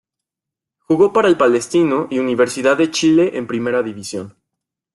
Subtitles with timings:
[0.79, 4.35] Jugó para el Palestino y Universidad de Chile en Primera División.